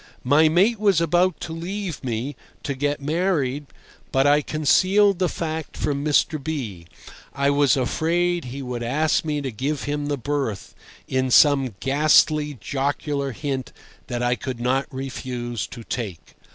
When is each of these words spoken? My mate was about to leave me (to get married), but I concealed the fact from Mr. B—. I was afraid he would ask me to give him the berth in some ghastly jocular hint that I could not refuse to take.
My 0.23 0.49
mate 0.49 0.79
was 0.79 0.99
about 0.99 1.39
to 1.41 1.53
leave 1.53 2.03
me 2.03 2.35
(to 2.63 2.73
get 2.73 3.01
married), 3.03 3.67
but 4.11 4.25
I 4.25 4.41
concealed 4.41 5.19
the 5.19 5.29
fact 5.29 5.77
from 5.77 6.03
Mr. 6.03 6.43
B—. 6.43 6.87
I 7.35 7.51
was 7.51 7.77
afraid 7.77 8.45
he 8.45 8.63
would 8.63 8.81
ask 8.81 9.23
me 9.23 9.41
to 9.41 9.51
give 9.51 9.83
him 9.83 10.07
the 10.07 10.17
berth 10.17 10.73
in 11.07 11.29
some 11.29 11.75
ghastly 11.81 12.57
jocular 12.59 13.31
hint 13.31 13.73
that 14.07 14.23
I 14.23 14.33
could 14.33 14.59
not 14.59 14.87
refuse 14.91 15.67
to 15.67 15.83
take. 15.83 16.33